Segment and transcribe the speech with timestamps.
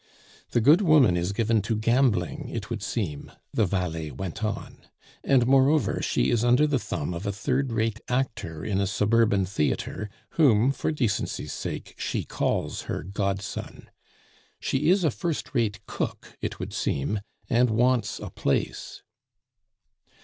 [0.49, 4.87] "The good woman is given to gambling, it would seem," the valet went on.
[5.23, 9.45] "And, moreover, she is under the thumb of a third rate actor in a suburban
[9.45, 13.91] theatre, whom, for decency's sake, she calls her godson.
[14.59, 19.03] She is a first rate cook, it would seem, and wants a place."